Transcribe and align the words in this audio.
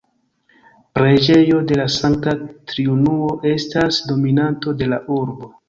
Preĝejo 0.99 1.59
de 1.73 1.77
la 1.81 1.85
Sankta 1.97 2.35
Triunuo 2.73 3.29
estas 3.53 4.03
dominanto 4.11 4.77
de 4.83 4.93
la 4.95 5.03
urbo. 5.21 5.55